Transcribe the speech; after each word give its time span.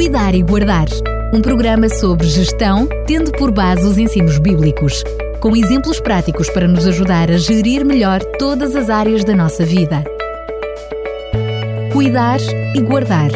Cuidar 0.00 0.34
e 0.34 0.42
Guardar. 0.42 0.86
Um 1.30 1.42
programa 1.42 1.86
sobre 1.90 2.26
gestão, 2.26 2.88
tendo 3.06 3.30
por 3.32 3.52
base 3.52 3.84
os 3.86 3.98
ensinos 3.98 4.38
bíblicos, 4.38 5.04
com 5.42 5.54
exemplos 5.54 6.00
práticos 6.00 6.48
para 6.48 6.66
nos 6.66 6.86
ajudar 6.86 7.30
a 7.30 7.36
gerir 7.36 7.84
melhor 7.84 8.24
todas 8.38 8.74
as 8.74 8.88
áreas 8.88 9.24
da 9.24 9.36
nossa 9.36 9.62
vida. 9.62 10.02
Cuidar 11.92 12.40
e 12.74 12.80
Guardar. 12.80 13.30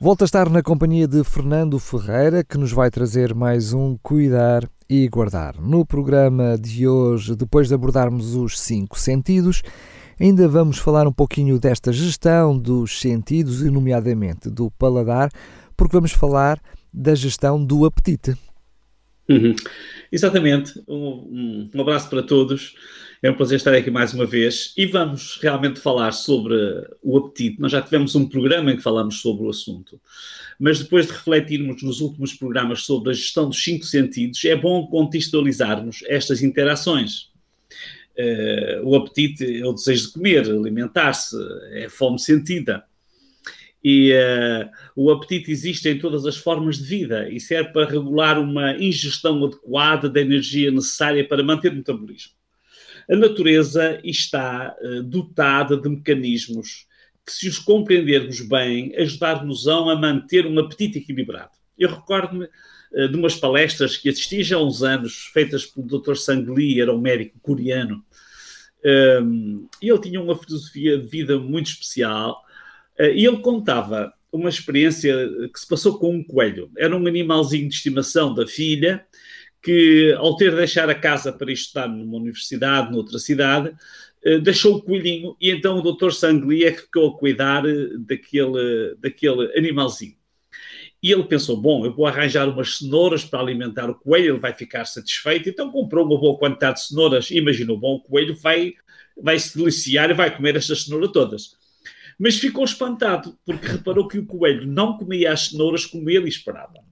Volto 0.00 0.22
a 0.22 0.24
estar 0.24 0.48
na 0.48 0.62
companhia 0.62 1.06
de 1.06 1.22
Fernando 1.22 1.78
Ferreira, 1.78 2.42
que 2.42 2.56
nos 2.56 2.72
vai 2.72 2.90
trazer 2.90 3.34
mais 3.34 3.74
um 3.74 3.98
Cuidar 4.02 4.66
e 4.88 5.06
Guardar. 5.10 5.60
No 5.60 5.84
programa 5.84 6.56
de 6.58 6.88
hoje, 6.88 7.36
depois 7.36 7.68
de 7.68 7.74
abordarmos 7.74 8.34
os 8.34 8.58
cinco 8.58 8.98
sentidos, 8.98 9.62
Ainda 10.20 10.48
vamos 10.48 10.78
falar 10.78 11.06
um 11.06 11.12
pouquinho 11.12 11.58
desta 11.58 11.92
gestão 11.92 12.58
dos 12.58 13.00
sentidos 13.00 13.62
e, 13.62 13.70
nomeadamente, 13.70 14.48
do 14.48 14.70
paladar, 14.72 15.30
porque 15.76 15.94
vamos 15.96 16.12
falar 16.12 16.60
da 16.92 17.14
gestão 17.14 17.64
do 17.64 17.84
apetite. 17.84 18.36
Uhum. 19.28 19.54
Exatamente. 20.12 20.80
Um, 20.86 21.68
um, 21.74 21.80
abraço 21.80 22.08
para 22.08 22.22
todos. 22.22 22.74
É 23.22 23.30
um 23.30 23.34
prazer 23.34 23.56
estar 23.56 23.74
aqui 23.74 23.90
mais 23.90 24.12
uma 24.12 24.26
vez 24.26 24.74
e 24.76 24.84
vamos 24.86 25.38
realmente 25.40 25.80
falar 25.80 26.12
sobre 26.12 26.54
o 27.02 27.16
apetite. 27.16 27.58
Nós 27.58 27.72
já 27.72 27.80
tivemos 27.80 28.14
um 28.14 28.28
programa 28.28 28.70
em 28.70 28.76
que 28.76 28.82
falamos 28.82 29.20
sobre 29.20 29.46
o 29.46 29.50
assunto, 29.50 29.98
mas 30.60 30.78
depois 30.78 31.06
de 31.06 31.12
refletirmos 31.12 31.82
nos 31.82 32.00
últimos 32.00 32.34
programas 32.34 32.82
sobre 32.82 33.10
a 33.10 33.14
gestão 33.14 33.48
dos 33.48 33.64
cinco 33.64 33.84
sentidos, 33.86 34.44
é 34.44 34.54
bom 34.54 34.86
contextualizarmos 34.86 36.04
estas 36.06 36.42
interações. 36.42 37.30
Uh, 38.16 38.86
o 38.88 38.96
apetite 38.96 39.60
é 39.60 39.66
o 39.66 39.72
desejo 39.72 40.06
de 40.06 40.12
comer, 40.12 40.44
alimentar-se, 40.44 41.36
é 41.72 41.88
fome 41.88 42.18
sentida. 42.18 42.84
E 43.82 44.12
uh, 44.12 44.70
o 44.96 45.10
apetite 45.10 45.50
existe 45.50 45.88
em 45.88 45.98
todas 45.98 46.24
as 46.24 46.36
formas 46.36 46.78
de 46.78 46.84
vida 46.84 47.28
e 47.28 47.38
serve 47.38 47.70
para 47.70 47.90
regular 47.90 48.38
uma 48.38 48.74
ingestão 48.76 49.44
adequada 49.44 50.08
da 50.08 50.20
energia 50.20 50.70
necessária 50.70 51.26
para 51.26 51.42
manter 51.42 51.72
o 51.72 51.76
metabolismo. 51.76 52.32
A 53.10 53.14
natureza 53.14 54.00
está 54.02 54.74
uh, 54.80 55.02
dotada 55.02 55.76
de 55.76 55.88
mecanismos 55.88 56.86
que, 57.26 57.32
se 57.32 57.48
os 57.48 57.58
compreendermos 57.58 58.40
bem, 58.40 58.94
ajudar-nos 58.96 59.66
a 59.68 59.96
manter 59.96 60.46
um 60.46 60.58
apetite 60.58 60.98
equilibrado. 60.98 61.52
Eu 61.78 61.90
recordo-me 61.90 62.44
eh, 62.44 62.50
de 62.94 63.16
umas 63.16 63.34
palestras 63.34 63.96
que 63.96 64.08
assisti 64.08 64.42
já 64.42 64.56
há 64.56 64.62
uns 64.62 64.82
anos, 64.82 65.30
feitas 65.32 65.66
pelo 65.66 65.86
Dr. 65.86 66.14
Sangli, 66.14 66.80
era 66.80 66.94
um 66.94 67.00
médico 67.00 67.38
coreano, 67.40 68.04
um, 68.84 69.66
e 69.80 69.88
ele 69.88 70.00
tinha 70.00 70.20
uma 70.20 70.36
filosofia 70.36 70.98
de 70.98 71.06
vida 71.06 71.38
muito 71.38 71.68
especial, 71.68 72.42
uh, 73.00 73.04
e 73.04 73.24
ele 73.24 73.38
contava 73.38 74.12
uma 74.30 74.50
experiência 74.50 75.14
que 75.52 75.58
se 75.58 75.66
passou 75.66 75.98
com 75.98 76.14
um 76.16 76.24
coelho. 76.24 76.70
Era 76.76 76.94
um 76.96 77.06
animalzinho 77.06 77.68
de 77.68 77.74
estimação 77.74 78.34
da 78.34 78.46
filha, 78.46 79.06
que 79.62 80.12
ao 80.18 80.36
ter 80.36 80.50
de 80.50 80.56
deixar 80.56 80.90
a 80.90 80.94
casa 80.94 81.32
para 81.32 81.50
estudar 81.50 81.88
numa 81.88 82.18
universidade, 82.18 82.92
noutra 82.92 83.18
cidade, 83.18 83.74
uh, 84.26 84.40
deixou 84.40 84.76
o 84.76 84.82
coelhinho, 84.82 85.34
e 85.40 85.50
então 85.50 85.78
o 85.78 85.92
Dr. 85.92 86.10
Sangli 86.10 86.64
é 86.64 86.72
que 86.72 86.82
ficou 86.82 87.08
a 87.08 87.18
cuidar 87.18 87.62
daquele, 88.00 88.94
daquele 88.98 89.56
animalzinho. 89.56 90.16
E 91.04 91.12
ele 91.12 91.24
pensou: 91.24 91.54
bom, 91.54 91.84
eu 91.84 91.92
vou 91.92 92.06
arranjar 92.06 92.48
umas 92.48 92.78
cenouras 92.78 93.22
para 93.26 93.38
alimentar 93.38 93.90
o 93.90 93.94
coelho, 93.94 94.32
ele 94.32 94.40
vai 94.40 94.54
ficar 94.54 94.86
satisfeito. 94.86 95.50
Então 95.50 95.70
comprou 95.70 96.06
uma 96.06 96.18
boa 96.18 96.38
quantidade 96.38 96.80
de 96.80 96.86
cenouras. 96.86 97.30
Imaginou: 97.30 97.76
bom, 97.76 97.96
o 97.96 98.00
coelho 98.00 98.34
vai, 98.34 98.72
vai 99.22 99.38
se 99.38 99.54
deliciar 99.54 100.08
e 100.08 100.14
vai 100.14 100.34
comer 100.34 100.56
estas 100.56 100.84
cenouras 100.84 101.12
todas. 101.12 101.56
Mas 102.18 102.38
ficou 102.38 102.64
espantado, 102.64 103.38
porque 103.44 103.66
reparou 103.66 104.08
que 104.08 104.18
o 104.18 104.24
coelho 104.24 104.66
não 104.66 104.96
comia 104.96 105.30
as 105.30 105.48
cenouras 105.48 105.84
como 105.84 106.08
ele 106.08 106.26
esperava. 106.26 106.82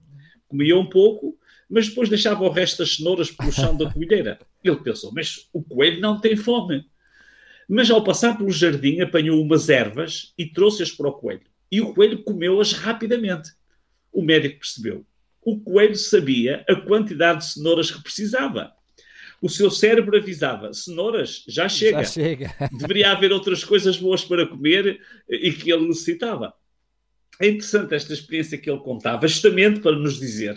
Comia 0.47 0.77
um 0.77 0.85
pouco, 0.85 1.35
mas 1.67 1.89
depois 1.89 2.07
deixava 2.07 2.43
o 2.43 2.51
resto 2.51 2.83
das 2.83 2.97
cenouras 2.97 3.31
pelo 3.31 3.51
chão 3.51 3.75
da 3.75 3.89
coelheira. 3.91 4.37
Ele 4.63 4.75
pensou: 4.75 5.11
mas 5.11 5.49
o 5.51 5.63
coelho 5.63 5.99
não 5.99 6.21
tem 6.21 6.35
fome. 6.35 6.85
Mas 7.67 7.89
ao 7.89 8.03
passar 8.03 8.37
pelo 8.37 8.51
jardim, 8.51 9.01
apanhou 9.01 9.41
umas 9.41 9.69
ervas 9.69 10.35
e 10.37 10.45
trouxe-as 10.45 10.91
para 10.91 11.07
o 11.07 11.13
coelho. 11.13 11.49
E 11.71 11.81
o 11.81 11.95
coelho 11.95 12.21
comeu-as 12.23 12.73
rapidamente 12.73 13.49
o 14.13 14.21
médico 14.21 14.59
percebeu. 14.59 15.05
O 15.41 15.59
coelho 15.59 15.95
sabia 15.95 16.63
a 16.69 16.75
quantidade 16.75 17.39
de 17.39 17.53
cenouras 17.53 17.91
que 17.91 18.01
precisava. 18.01 18.71
O 19.41 19.49
seu 19.49 19.69
cérebro 19.69 20.15
avisava: 20.15 20.73
cenouras, 20.73 21.43
já 21.47 21.67
chega. 21.67 22.03
Já 22.03 22.05
chega. 22.05 22.55
Deveria 22.79 23.11
haver 23.11 23.33
outras 23.33 23.63
coisas 23.63 23.97
boas 23.97 24.23
para 24.23 24.47
comer 24.47 25.01
e 25.29 25.51
que 25.51 25.71
ele 25.71 25.87
necessitava. 25.87 26.53
É 27.41 27.47
interessante 27.47 27.95
esta 27.95 28.13
experiência 28.13 28.59
que 28.59 28.69
ele 28.69 28.79
contava, 28.79 29.27
justamente 29.27 29.79
para 29.79 29.97
nos 29.97 30.19
dizer 30.19 30.55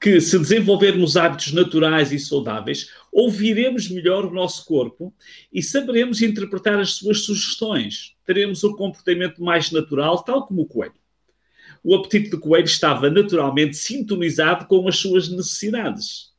que 0.00 0.20
se 0.20 0.38
desenvolvermos 0.38 1.18
hábitos 1.18 1.52
naturais 1.52 2.10
e 2.12 2.18
saudáveis, 2.18 2.90
ouviremos 3.12 3.90
melhor 3.90 4.24
o 4.24 4.32
nosso 4.32 4.64
corpo 4.64 5.14
e 5.52 5.62
saberemos 5.62 6.22
interpretar 6.22 6.78
as 6.78 6.92
suas 6.92 7.20
sugestões. 7.20 8.14
Teremos 8.24 8.64
um 8.64 8.72
comportamento 8.72 9.42
mais 9.42 9.70
natural, 9.70 10.24
tal 10.24 10.46
como 10.46 10.62
o 10.62 10.66
coelho 10.66 10.94
o 11.82 11.94
apetite 11.94 12.30
do 12.30 12.40
coelho 12.40 12.64
estava 12.64 13.10
naturalmente 13.10 13.76
sintonizado 13.76 14.66
com 14.66 14.86
as 14.88 14.96
suas 14.96 15.28
necessidades. 15.28 16.32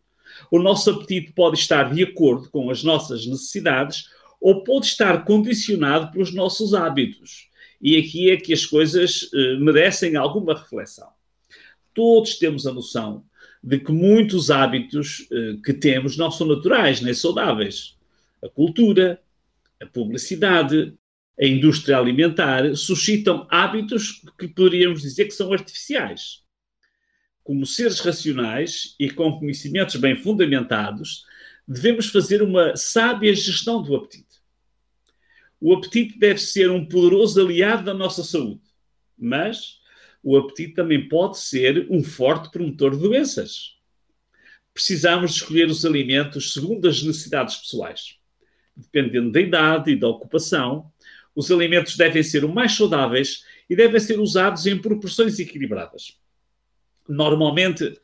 O 0.52 0.60
nosso 0.60 0.90
apetite 0.90 1.34
pode 1.34 1.58
estar 1.58 1.94
de 1.94 2.04
acordo 2.04 2.50
com 2.50 2.70
as 2.70 2.84
nossas 2.84 3.26
necessidades 3.26 4.06
ou 4.42 4.64
pode 4.64 4.86
estar 4.86 5.26
condicionado 5.26 6.12
pelos 6.12 6.34
nossos 6.34 6.74
hábitos. 6.74 7.50
E 7.82 7.98
aqui 7.98 8.30
é 8.30 8.38
que 8.38 8.54
as 8.54 8.66
coisas 8.66 9.30
eh, 9.34 9.58
merecem 9.58 10.16
alguma 10.16 10.54
reflexão. 10.54 11.10
Todos 11.94 12.38
temos 12.38 12.66
a 12.68 12.74
noção 12.74 13.24
de 13.64 13.80
que 13.80 13.92
muitos 13.92 14.50
hábitos 14.50 15.28
eh, 15.32 15.58
que 15.64 15.74
temos 15.74 16.18
não 16.18 16.32
são 16.32 16.48
naturais 16.48 17.02
nem 17.02 17.14
saudáveis. 17.14 17.98
A 18.44 18.50
cultura, 18.50 19.22
a 19.82 19.86
publicidade, 19.86 20.94
a 21.40 21.46
indústria 21.46 21.98
alimentar 21.98 22.76
suscitam 22.76 23.48
hábitos 23.50 24.22
que 24.38 24.48
poderíamos 24.48 25.02
dizer 25.02 25.26
que 25.26 25.32
são 25.32 25.54
artificiais. 25.54 26.44
Como 27.44 27.66
seres 27.66 28.02
racionais 28.02 28.96
e 29.00 29.10
com 29.10 29.40
conhecimentos 29.40 29.96
bem 29.96 30.18
fundamentados, 30.18 31.24
devemos 31.66 32.08
fazer 32.10 32.42
uma 32.42 32.76
sábia 32.76 33.34
gestão 33.34 33.82
do 33.82 33.96
apetite. 33.96 34.28
O 35.62 35.74
apetite 35.74 36.20
deve 36.20 36.40
ser 36.40 36.70
um 36.70 36.86
poderoso 36.86 37.42
aliado 37.42 37.86
da 37.86 37.94
nossa 37.94 38.24
saúde, 38.24 38.62
mas 39.18 39.80
o 40.22 40.38
apetite 40.38 40.74
também 40.74 41.08
pode 41.08 41.40
ser 41.40 41.88
um 41.90 42.04
forte 42.04 42.52
promotor 42.52 42.92
de 42.92 43.02
doenças. 43.02 43.78
Precisamos 44.74 45.36
escolher 45.36 45.70
os 45.70 45.86
alimentos 45.86 46.54
segundo 46.54 46.88
as 46.88 47.02
necessidades 47.02 47.56
pessoais, 47.56 48.18
dependendo 48.76 49.32
da 49.32 49.40
idade 49.40 49.92
e 49.92 49.96
da 49.96 50.08
ocupação, 50.08 50.92
os 51.36 51.52
alimentos 51.52 51.96
devem 51.96 52.24
ser 52.24 52.44
o 52.44 52.54
mais 52.54 52.74
saudáveis 52.74 53.44
e 53.70 53.76
devem 53.76 54.00
ser 54.00 54.20
usados 54.20 54.66
em 54.66 54.78
proporções 54.78 55.40
equilibradas. 55.40 56.18
Normalmente, 57.08 58.00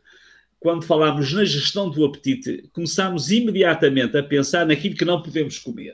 quando 0.60 0.86
falamos 0.86 1.34
na 1.34 1.44
gestão 1.44 1.90
do 1.90 2.06
apetite, 2.06 2.70
começamos 2.72 3.32
imediatamente 3.32 4.18
a 4.18 4.24
pensar 4.24 4.66
naquilo 4.66 4.96
que 4.96 5.06
não 5.06 5.22
podemos 5.22 5.60
comer. 5.60 5.94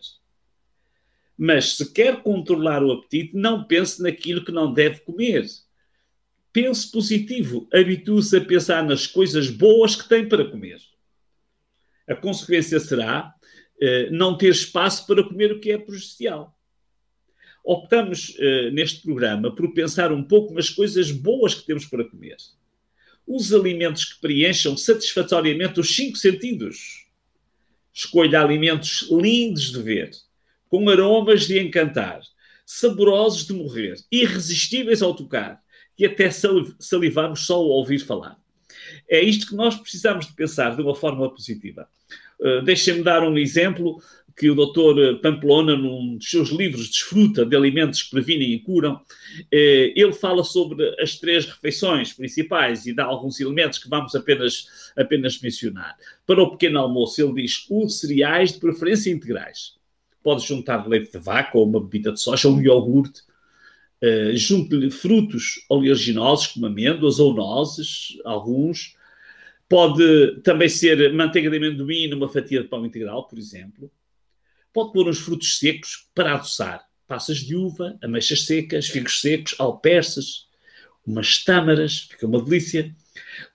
Mas 1.38 1.78
se 1.78 1.92
quer 1.92 2.22
controlar 2.22 2.84
o 2.84 2.92
apetite, 2.92 3.36
não 3.36 3.64
pense 3.64 4.02
naquilo 4.02 4.46
que 4.46 4.52
não 4.52 4.72
deve 4.72 5.00
comer. 5.00 5.46
Pense 6.54 6.92
positivo, 6.92 7.68
habitue-se 7.74 8.38
a 8.38 8.42
pensar 8.42 8.84
nas 8.84 9.08
coisas 9.08 9.50
boas 9.50 9.96
que 9.96 10.08
tem 10.08 10.28
para 10.28 10.46
comer. 10.46 10.80
A 12.08 12.16
consequência 12.16 12.80
será 12.80 13.34
eh, 13.82 14.10
não 14.12 14.38
ter 14.38 14.50
espaço 14.50 15.08
para 15.08 15.24
comer 15.24 15.54
o 15.54 15.60
que 15.60 15.72
é 15.72 15.78
prejudicial 15.78 16.56
optamos 17.64 18.30
uh, 18.30 18.72
neste 18.72 19.02
programa 19.02 19.54
por 19.54 19.74
pensar 19.74 20.12
um 20.12 20.24
pouco 20.24 20.54
nas 20.54 20.70
coisas 20.70 21.12
boas 21.12 21.54
que 21.54 21.66
temos 21.66 21.86
para 21.86 22.04
comer. 22.04 22.38
Os 23.26 23.54
alimentos 23.54 24.06
que 24.06 24.22
preencham 24.22 24.76
satisfatoriamente 24.76 25.80
os 25.80 25.96
cinco 25.96 26.18
sentidos. 26.18 27.06
Escolha 27.94 28.42
alimentos 28.42 29.08
lindos 29.12 29.72
de 29.72 29.82
ver, 29.82 30.12
com 30.70 30.90
aromas 30.90 31.46
de 31.46 31.60
encantar, 31.60 32.22
saborosos 32.66 33.46
de 33.46 33.54
morrer, 33.54 33.96
irresistíveis 34.12 35.02
ao 35.02 35.14
tocar, 35.14 35.62
que 35.96 36.06
até 36.06 36.30
salivamos 36.80 37.46
só 37.46 37.56
ao 37.56 37.68
ouvir 37.68 38.00
falar. 38.00 38.40
É 39.10 39.22
isto 39.22 39.48
que 39.48 39.56
nós 39.56 39.76
precisamos 39.76 40.26
de 40.26 40.34
pensar 40.34 40.76
de 40.76 40.82
uma 40.82 40.96
forma 40.96 41.30
positiva. 41.30 41.88
Uh, 42.40 42.62
Deixem-me 42.64 43.04
dar 43.04 43.24
um 43.24 43.38
exemplo 43.38 44.02
que 44.36 44.50
o 44.50 44.56
doutor 44.56 45.20
Pamplona, 45.20 45.76
num 45.76 46.18
dos 46.18 46.30
seus 46.30 46.50
livros, 46.50 46.90
desfruta 46.90 47.46
de 47.46 47.56
alimentos 47.56 48.04
que 48.04 48.12
previnem 48.12 48.54
e 48.54 48.60
curam, 48.60 49.00
eh, 49.52 49.94
ele 49.96 50.14
fala 50.14 50.44
sobre 50.44 50.96
as 51.02 51.18
três 51.18 51.46
refeições 51.46 52.14
principais 52.14 52.86
e 52.86 52.94
dá 52.94 53.06
alguns 53.06 53.40
elementos 53.40 53.80
que 53.80 53.90
vamos 53.90 54.16
apenas, 54.16 54.92
apenas 54.96 55.40
mencionar. 55.42 55.96
Para 56.26 56.42
o 56.42 56.52
pequeno 56.52 56.80
almoço, 56.80 57.22
ele 57.22 57.42
diz 57.42 57.66
os 57.70 58.00
cereais 58.00 58.54
de 58.54 58.60
preferência 58.60 59.12
integrais. 59.12 59.76
Pode 60.24 60.46
juntar 60.46 60.88
leite 60.88 61.12
de 61.12 61.18
vaca 61.18 61.58
ou 61.58 61.68
uma 61.68 61.82
bebida 61.82 62.12
de 62.12 62.22
soja 62.22 62.48
ou 62.48 62.56
um 62.56 62.62
iogurte. 62.62 63.22
Uh, 64.04 64.36
Junte-lhe 64.36 64.90
frutos 64.90 65.64
oleaginosos, 65.70 66.48
como 66.48 66.66
amêndoas 66.66 67.20
ou 67.20 67.34
nozes, 67.34 68.18
alguns. 68.24 68.96
Pode 69.70 70.42
também 70.42 70.70
ser 70.70 71.14
manteiga 71.14 71.50
de 71.50 71.58
amendoim 71.58 72.08
numa 72.08 72.28
fatia 72.28 72.62
de 72.62 72.68
pão 72.68 72.86
integral, 72.86 73.28
por 73.28 73.38
exemplo. 73.38 73.92
Pode 74.74 74.94
pôr 74.94 75.08
uns 75.10 75.20
frutos 75.20 75.58
secos 75.58 76.10
para 76.14 76.34
adoçar. 76.34 76.86
Passas 77.08 77.38
de 77.40 77.56
uva, 77.56 77.98
ameixas 78.02 78.46
secas, 78.46 78.88
figos 78.88 79.20
secos, 79.20 79.56
alperces, 79.60 80.48
umas 81.06 81.44
tâmaras, 81.44 82.08
fica 82.10 82.26
uma 82.26 82.42
delícia. 82.42 82.96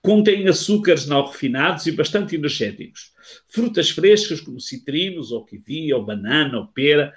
Contém 0.01 0.47
açúcares 0.47 1.07
não 1.07 1.25
refinados 1.25 1.87
e 1.87 1.91
bastante 1.91 2.35
energéticos. 2.35 3.11
Frutas 3.47 3.89
frescas 3.89 4.41
como 4.41 4.59
citrinos, 4.59 5.31
ou 5.31 5.43
kiwi, 5.43 5.93
ou 5.93 6.05
banana, 6.05 6.59
ou 6.59 6.67
pera, 6.67 7.13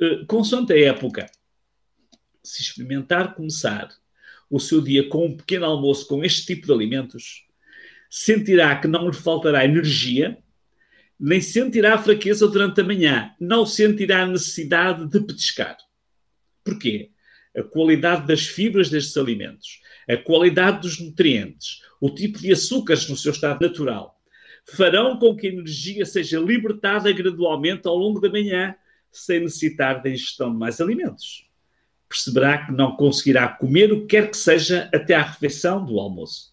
eh, 0.00 0.24
consoante 0.26 0.72
a 0.72 0.78
época. 0.78 1.26
Se 2.42 2.62
experimentar 2.62 3.34
começar 3.34 3.88
o 4.50 4.58
seu 4.58 4.80
dia 4.80 5.08
com 5.08 5.26
um 5.26 5.36
pequeno 5.36 5.66
almoço 5.66 6.06
com 6.06 6.24
este 6.24 6.46
tipo 6.46 6.66
de 6.66 6.72
alimentos, 6.72 7.46
sentirá 8.08 8.76
que 8.76 8.86
não 8.86 9.08
lhe 9.08 9.14
faltará 9.14 9.64
energia, 9.64 10.38
nem 11.24 11.40
sentirá 11.40 11.96
fraqueza 11.96 12.46
durante 12.46 12.82
a 12.82 12.84
manhã, 12.84 13.30
não 13.40 13.64
sentirá 13.64 14.26
necessidade 14.26 15.08
de 15.08 15.20
petiscar. 15.20 15.74
Porquê? 16.62 17.12
A 17.56 17.62
qualidade 17.62 18.26
das 18.26 18.44
fibras 18.44 18.90
destes 18.90 19.16
alimentos, 19.16 19.80
a 20.06 20.18
qualidade 20.18 20.82
dos 20.82 21.00
nutrientes, 21.00 21.80
o 21.98 22.10
tipo 22.10 22.38
de 22.38 22.52
açúcares 22.52 23.08
no 23.08 23.16
seu 23.16 23.32
estado 23.32 23.58
natural, 23.62 24.20
farão 24.66 25.18
com 25.18 25.34
que 25.34 25.46
a 25.46 25.50
energia 25.50 26.04
seja 26.04 26.38
libertada 26.38 27.10
gradualmente 27.10 27.88
ao 27.88 27.96
longo 27.96 28.20
da 28.20 28.28
manhã, 28.28 28.74
sem 29.10 29.40
necessitar 29.40 30.02
da 30.02 30.10
ingestão 30.10 30.52
de 30.52 30.58
mais 30.58 30.78
alimentos. 30.78 31.48
Perceberá 32.06 32.66
que 32.66 32.72
não 32.72 32.96
conseguirá 32.96 33.48
comer 33.48 33.90
o 33.94 34.02
que 34.02 34.08
quer 34.08 34.30
que 34.30 34.36
seja 34.36 34.90
até 34.92 35.14
à 35.14 35.22
refeição 35.22 35.82
do 35.82 35.98
almoço. 35.98 36.50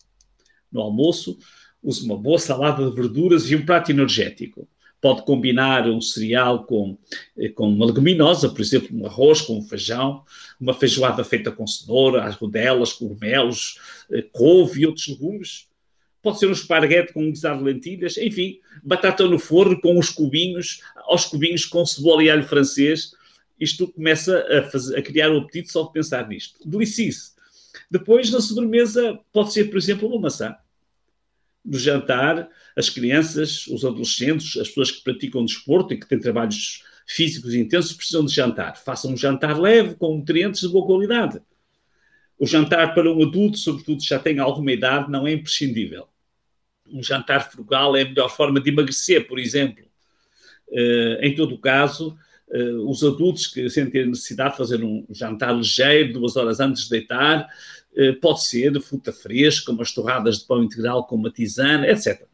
No 0.71 0.79
almoço, 0.79 1.37
use 1.83 2.05
uma 2.05 2.17
boa 2.17 2.37
salada 2.37 2.87
de 2.87 2.95
verduras 2.95 3.49
e 3.49 3.55
um 3.55 3.65
prato 3.65 3.91
energético. 3.91 4.67
Pode 4.99 5.23
combinar 5.23 5.89
um 5.89 5.99
cereal 5.99 6.63
com, 6.63 6.95
eh, 7.35 7.49
com 7.49 7.67
uma 7.67 7.87
leguminosa, 7.87 8.49
por 8.49 8.61
exemplo, 8.61 8.89
um 8.95 9.05
arroz 9.07 9.41
com 9.41 9.57
um 9.57 9.63
feijão, 9.63 10.23
uma 10.59 10.75
feijoada 10.75 11.23
feita 11.23 11.51
com 11.51 11.65
cenoura, 11.65 12.23
as 12.23 12.35
rodelas, 12.35 12.93
cogumelos, 12.93 13.79
eh, 14.11 14.23
couve 14.31 14.81
e 14.81 14.85
outros 14.85 15.07
legumes. 15.07 15.67
Pode 16.21 16.37
ser 16.37 16.45
um 16.45 16.51
esparguete 16.51 17.13
com 17.13 17.23
um 17.23 17.31
guisado 17.31 17.57
de 17.57 17.63
lentilhas, 17.63 18.15
enfim, 18.17 18.59
batata 18.83 19.25
no 19.25 19.39
forno 19.39 19.81
com 19.81 19.97
os 19.97 20.11
cubinhos, 20.11 20.81
aos 20.97 21.25
cubinhos 21.25 21.65
com 21.65 21.83
cebola 21.83 22.23
e 22.23 22.29
alho 22.29 22.43
francês. 22.43 23.13
Isto 23.59 23.87
começa 23.87 24.45
a, 24.55 24.63
fazer, 24.69 24.99
a 24.99 25.01
criar 25.01 25.31
o 25.31 25.39
apetite 25.39 25.71
só 25.71 25.81
de 25.83 25.93
pensar 25.93 26.27
nisto. 26.27 26.59
Delicice. 26.63 27.31
Depois, 27.89 28.29
na 28.29 28.39
sobremesa, 28.39 29.19
pode 29.33 29.51
ser, 29.51 29.65
por 29.65 29.77
exemplo, 29.77 30.07
uma 30.07 30.21
maçã 30.21 30.55
no 31.63 31.77
jantar, 31.77 32.49
as 32.75 32.89
crianças, 32.89 33.67
os 33.67 33.85
adolescentes, 33.85 34.57
as 34.57 34.67
pessoas 34.67 34.91
que 34.91 35.03
praticam 35.03 35.45
desporto 35.45 35.93
e 35.93 35.99
que 35.99 36.07
têm 36.07 36.19
trabalhos 36.19 36.83
físicos 37.07 37.53
intensos 37.53 37.93
precisam 37.93 38.25
de 38.25 38.33
jantar. 38.33 38.77
Façam 38.77 39.11
um 39.11 39.17
jantar 39.17 39.59
leve, 39.59 39.95
com 39.95 40.17
nutrientes 40.17 40.61
de 40.61 40.69
boa 40.69 40.85
qualidade. 40.85 41.41
O 42.37 42.47
jantar 42.47 42.93
para 42.95 43.11
um 43.11 43.21
adulto, 43.23 43.57
sobretudo 43.57 44.01
já 44.03 44.17
tem 44.17 44.39
alguma 44.39 44.71
idade, 44.71 45.11
não 45.11 45.27
é 45.27 45.33
imprescindível. 45.33 46.07
Um 46.87 47.03
jantar 47.03 47.51
frugal 47.51 47.95
é 47.95 48.01
a 48.01 48.05
melhor 48.05 48.29
forma 48.29 48.59
de 48.59 48.69
emagrecer, 48.69 49.27
por 49.27 49.37
exemplo. 49.37 49.85
Uh, 50.67 51.21
em 51.21 51.35
todo 51.35 51.55
o 51.55 51.59
caso, 51.59 52.17
uh, 52.53 52.89
os 52.89 53.03
adultos 53.03 53.47
que 53.47 53.69
sentem 53.69 54.07
necessidade 54.07 54.51
de 54.51 54.57
fazer 54.57 54.83
um 54.83 55.05
jantar 55.09 55.55
ligeiro, 55.55 56.13
duas 56.13 56.35
horas 56.35 56.59
antes 56.59 56.83
de 56.83 56.89
deitar, 56.89 57.47
uh, 57.93 58.19
pode 58.19 58.43
ser 58.43 58.79
fruta 58.81 59.11
fresca, 59.11 59.71
umas 59.71 59.91
torradas 59.93 60.39
de 60.39 60.45
pão 60.45 60.63
integral 60.63 61.05
com 61.05 61.15
uma 61.15 61.31
tisana, 61.31 61.87
etc. 61.87 62.25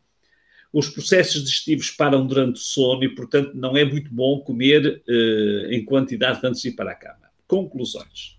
Os 0.73 0.89
processos 0.89 1.43
digestivos 1.43 1.91
param 1.91 2.25
durante 2.25 2.57
o 2.57 2.63
sono 2.63 3.03
e, 3.03 3.09
portanto, 3.09 3.51
não 3.55 3.77
é 3.77 3.85
muito 3.85 4.13
bom 4.13 4.41
comer 4.41 5.01
em 5.71 5.83
quantidade 5.85 6.45
antes 6.45 6.61
de 6.61 6.67
ir 6.67 6.71
para 6.73 6.91
a 6.91 6.95
cama. 6.95 7.31
Conclusões. 7.47 8.37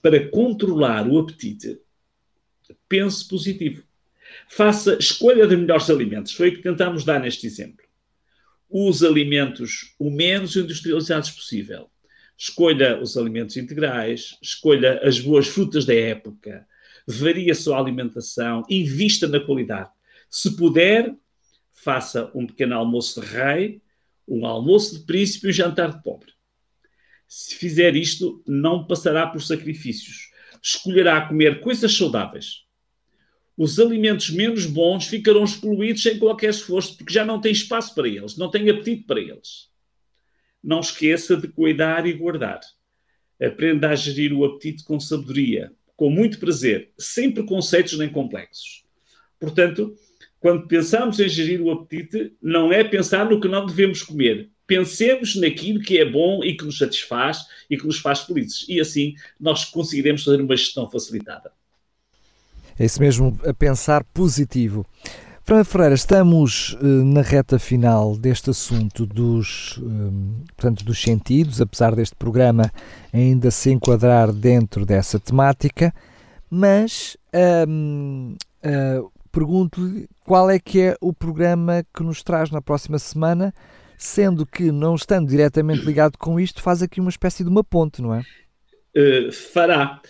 Para 0.00 0.28
controlar 0.30 1.06
o 1.06 1.18
apetite, 1.18 1.78
pense 2.88 3.28
positivo. 3.28 3.84
Faça 4.48 4.96
escolha 4.98 5.46
de 5.46 5.56
melhores 5.56 5.90
alimentos. 5.90 6.32
Foi 6.32 6.48
o 6.48 6.52
que 6.56 6.62
tentamos 6.62 7.04
dar 7.04 7.20
neste 7.20 7.46
exemplo 7.46 7.85
os 8.68 9.02
alimentos 9.02 9.94
o 9.98 10.10
menos 10.10 10.56
industrializados 10.56 11.30
possível. 11.30 11.90
Escolha 12.36 13.00
os 13.00 13.16
alimentos 13.16 13.56
integrais, 13.56 14.36
escolha 14.42 15.00
as 15.02 15.18
boas 15.18 15.46
frutas 15.46 15.86
da 15.86 15.94
época, 15.94 16.66
varie 17.06 17.50
a 17.50 17.54
sua 17.54 17.78
alimentação, 17.78 18.62
invista 18.68 19.26
na 19.26 19.40
qualidade. 19.40 19.90
Se 20.28 20.54
puder, 20.56 21.14
faça 21.72 22.30
um 22.34 22.46
pequeno 22.46 22.74
almoço 22.74 23.20
de 23.20 23.26
rei, 23.26 23.82
um 24.28 24.44
almoço 24.44 24.98
de 24.98 25.06
príncipe 25.06 25.46
e 25.46 25.50
um 25.50 25.52
jantar 25.52 25.96
de 25.96 26.02
pobre. 26.02 26.32
Se 27.28 27.54
fizer 27.54 27.96
isto, 27.96 28.42
não 28.46 28.86
passará 28.86 29.26
por 29.26 29.40
sacrifícios. 29.40 30.30
Escolherá 30.62 31.26
comer 31.26 31.60
coisas 31.60 31.96
saudáveis, 31.96 32.65
os 33.56 33.78
alimentos 33.78 34.30
menos 34.30 34.66
bons 34.66 35.06
ficarão 35.06 35.44
excluídos 35.44 36.02
sem 36.02 36.18
qualquer 36.18 36.50
esforço, 36.50 36.96
porque 36.96 37.12
já 37.12 37.24
não 37.24 37.40
tem 37.40 37.52
espaço 37.52 37.94
para 37.94 38.06
eles, 38.06 38.36
não 38.36 38.50
tem 38.50 38.68
apetite 38.68 39.04
para 39.04 39.20
eles. 39.20 39.70
Não 40.62 40.80
esqueça 40.80 41.36
de 41.36 41.48
cuidar 41.48 42.06
e 42.06 42.12
guardar. 42.12 42.60
Aprenda 43.40 43.90
a 43.90 43.94
gerir 43.94 44.32
o 44.32 44.44
apetite 44.44 44.84
com 44.84 45.00
sabedoria, 45.00 45.72
com 45.96 46.10
muito 46.10 46.38
prazer, 46.38 46.92
sem 46.98 47.30
preconceitos 47.30 47.98
nem 47.98 48.08
complexos. 48.08 48.84
Portanto, 49.38 49.96
quando 50.38 50.66
pensamos 50.66 51.18
em 51.18 51.28
gerir 51.28 51.62
o 51.62 51.70
apetite, 51.70 52.34
não 52.42 52.72
é 52.72 52.84
pensar 52.84 53.28
no 53.28 53.40
que 53.40 53.48
não 53.48 53.64
devemos 53.64 54.02
comer. 54.02 54.50
Pensemos 54.66 55.36
naquilo 55.36 55.80
que 55.80 55.98
é 55.98 56.04
bom 56.04 56.44
e 56.44 56.56
que 56.56 56.64
nos 56.64 56.78
satisfaz 56.78 57.38
e 57.70 57.76
que 57.76 57.86
nos 57.86 57.98
faz 57.98 58.20
felizes. 58.20 58.66
E 58.68 58.80
assim 58.80 59.14
nós 59.40 59.64
conseguiremos 59.64 60.24
fazer 60.24 60.40
uma 60.40 60.56
gestão 60.56 60.90
facilitada. 60.90 61.55
É 62.78 62.84
isso 62.84 63.00
mesmo, 63.00 63.38
a 63.46 63.54
pensar 63.54 64.04
positivo. 64.04 64.84
Fernando 65.46 65.66
Ferreira, 65.66 65.94
estamos 65.94 66.72
uh, 66.72 67.04
na 67.04 67.22
reta 67.22 67.56
final 67.56 68.16
deste 68.16 68.50
assunto 68.50 69.06
dos, 69.06 69.76
uh, 69.78 70.44
portanto, 70.56 70.84
dos 70.84 71.00
sentidos, 71.00 71.60
apesar 71.60 71.94
deste 71.94 72.16
programa 72.16 72.68
ainda 73.12 73.50
se 73.52 73.70
enquadrar 73.70 74.32
dentro 74.32 74.84
dessa 74.84 75.20
temática, 75.20 75.94
mas 76.50 77.16
uh, 77.32 78.36
pergunto-lhe 79.30 80.08
qual 80.24 80.50
é 80.50 80.58
que 80.58 80.80
é 80.80 80.96
o 81.00 81.12
programa 81.12 81.84
que 81.94 82.02
nos 82.02 82.24
traz 82.24 82.50
na 82.50 82.60
próxima 82.60 82.98
semana, 82.98 83.54
sendo 83.96 84.44
que, 84.44 84.72
não 84.72 84.96
estando 84.96 85.28
diretamente 85.28 85.84
ligado 85.84 86.18
com 86.18 86.40
isto, 86.40 86.60
faz 86.60 86.82
aqui 86.82 87.00
uma 87.00 87.10
espécie 87.10 87.44
de 87.44 87.48
uma 87.48 87.62
ponte, 87.62 88.02
não 88.02 88.12
é? 88.12 88.22
Uh, 88.96 89.32
fará 89.32 90.00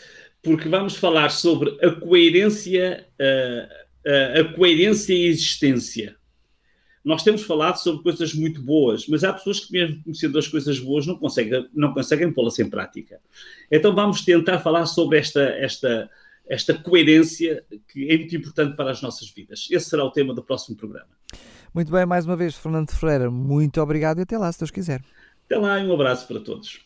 porque 0.46 0.68
vamos 0.68 0.94
falar 0.94 1.30
sobre 1.30 1.76
a 1.84 1.90
coerência, 1.90 3.04
a, 3.20 4.08
a, 4.08 4.40
a 4.42 4.44
coerência 4.54 5.12
e 5.12 5.26
a 5.26 5.28
existência. 5.28 6.16
Nós 7.04 7.24
temos 7.24 7.42
falado 7.42 7.78
sobre 7.78 8.04
coisas 8.04 8.32
muito 8.32 8.62
boas, 8.62 9.08
mas 9.08 9.24
há 9.24 9.32
pessoas 9.32 9.58
que, 9.58 9.72
mesmo 9.72 10.04
conhecendo 10.04 10.38
as 10.38 10.46
coisas 10.46 10.78
boas, 10.78 11.04
não 11.04 11.16
conseguem, 11.16 11.68
não 11.74 11.92
conseguem 11.92 12.32
pô-las 12.32 12.60
em 12.60 12.70
prática. 12.70 13.18
Então 13.68 13.92
vamos 13.92 14.24
tentar 14.24 14.60
falar 14.60 14.86
sobre 14.86 15.18
esta, 15.18 15.42
esta, 15.42 16.08
esta 16.48 16.74
coerência 16.74 17.64
que 17.92 18.08
é 18.08 18.16
muito 18.16 18.36
importante 18.36 18.76
para 18.76 18.92
as 18.92 19.02
nossas 19.02 19.28
vidas. 19.28 19.66
Esse 19.68 19.90
será 19.90 20.04
o 20.04 20.12
tema 20.12 20.32
do 20.32 20.44
próximo 20.44 20.76
programa. 20.76 21.08
Muito 21.74 21.90
bem, 21.90 22.06
mais 22.06 22.24
uma 22.24 22.36
vez, 22.36 22.54
Fernando 22.54 22.92
Ferreira, 22.92 23.32
muito 23.32 23.80
obrigado 23.80 24.20
e 24.20 24.22
até 24.22 24.38
lá, 24.38 24.50
se 24.52 24.60
Deus 24.60 24.70
quiser. 24.70 25.02
Até 25.44 25.58
lá 25.58 25.80
e 25.80 25.84
um 25.84 25.92
abraço 25.92 26.28
para 26.28 26.38
todos. 26.38 26.85